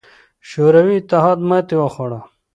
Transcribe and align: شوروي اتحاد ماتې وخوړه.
شوروي 0.49 0.95
اتحاد 1.01 1.39
ماتې 1.49 1.75
وخوړه. 1.79 2.19